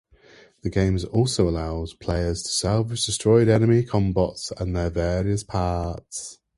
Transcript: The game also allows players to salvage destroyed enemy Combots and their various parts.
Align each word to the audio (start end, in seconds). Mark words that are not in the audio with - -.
The 0.63 0.71
game 0.71 0.97
also 1.13 1.47
allows 1.47 1.93
players 1.93 2.41
to 2.41 2.49
salvage 2.49 3.05
destroyed 3.05 3.47
enemy 3.47 3.83
Combots 3.83 4.51
and 4.59 4.75
their 4.75 4.89
various 4.89 5.43
parts. 5.43 6.39